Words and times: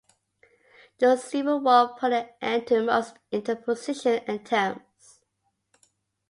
The 0.97 1.15
Civil 1.15 1.59
War 1.59 1.95
put 1.95 2.11
an 2.11 2.29
end 2.41 2.65
to 2.65 2.81
most 2.83 3.13
interposition 3.31 4.23
attempts. 4.27 5.19